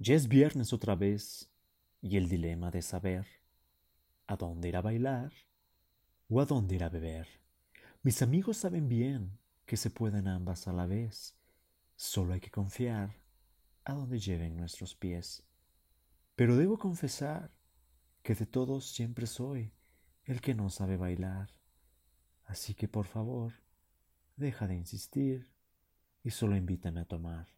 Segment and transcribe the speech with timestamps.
[0.00, 1.50] Ya es viernes otra vez
[2.00, 3.26] y el dilema de saber
[4.28, 5.32] a dónde ir a bailar
[6.28, 7.26] o a dónde ir a beber.
[8.04, 11.36] Mis amigos saben bien que se pueden ambas a la vez,
[11.96, 13.16] solo hay que confiar
[13.84, 15.42] a donde lleven nuestros pies.
[16.36, 17.50] Pero debo confesar
[18.22, 19.72] que de todos siempre soy
[20.22, 21.50] el que no sabe bailar.
[22.44, 23.52] Así que por favor,
[24.36, 25.50] deja de insistir
[26.22, 27.48] y solo invítame a tomar.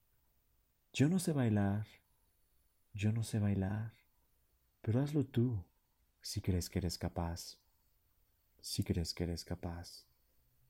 [0.95, 1.87] Yo no sé bailar,
[2.93, 3.93] yo no sé bailar,
[4.83, 5.65] pero hazlo tú
[6.21, 7.59] si crees que eres capaz.
[8.61, 10.07] Si crees que eres capaz.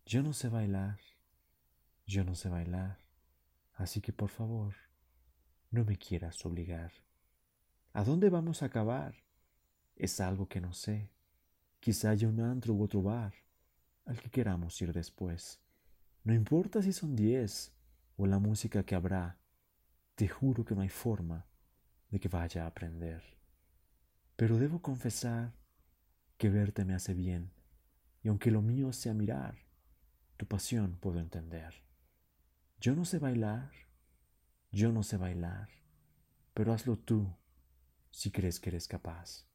[0.04, 0.98] Yo no sé bailar,
[2.06, 2.98] yo no sé bailar,
[3.74, 4.74] así que por favor,
[5.70, 6.92] no me quieras obligar.
[7.92, 9.14] ¿A dónde vamos a acabar?
[9.96, 11.10] Es algo que no sé.
[11.80, 13.34] Quizá haya un antro u otro bar
[14.04, 15.60] al que queramos ir después.
[16.24, 17.72] No importa si son diez
[18.16, 19.38] o la música que habrá,
[20.14, 21.49] te juro que no hay forma
[22.10, 23.22] de que vaya a aprender.
[24.36, 25.52] Pero debo confesar
[26.38, 27.52] que verte me hace bien,
[28.22, 29.58] y aunque lo mío sea mirar,
[30.36, 31.74] tu pasión puedo entender.
[32.80, 33.70] Yo no sé bailar,
[34.72, 35.68] yo no sé bailar,
[36.54, 37.36] pero hazlo tú
[38.10, 39.46] si crees que eres capaz,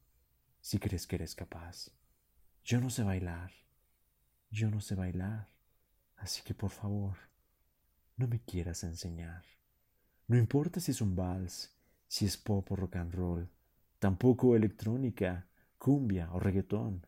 [0.60, 1.90] si crees que eres capaz.
[2.64, 3.52] Yo no sé bailar,
[4.50, 5.48] yo no sé bailar,
[6.16, 7.16] así que por favor,
[8.16, 9.44] no me quieras enseñar.
[10.28, 11.75] No importa si es un vals,
[12.08, 13.48] si es pop o rock and roll,
[13.98, 15.46] tampoco electrónica,
[15.78, 17.06] cumbia o reggaetón.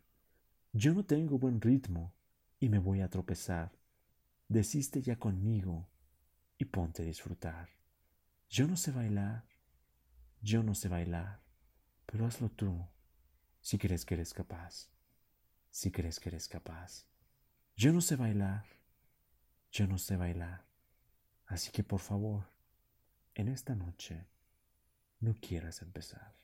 [0.73, 2.15] Yo no tengo buen ritmo
[2.61, 3.73] y me voy a tropezar.
[4.49, 5.89] Desiste ya conmigo
[6.59, 7.69] y ponte a disfrutar.
[8.49, 9.45] Yo no sé bailar,
[10.41, 11.43] yo no sé bailar,
[12.07, 12.87] pero hazlo tú
[13.61, 14.89] si crees que eres capaz,
[15.71, 17.07] si crees que eres capaz.
[17.77, 18.65] Yo no sé bailar,
[19.71, 20.65] yo no sé bailar,
[21.47, 22.49] así que por favor,
[23.35, 24.27] en esta noche,
[25.21, 26.35] no quieras empezar.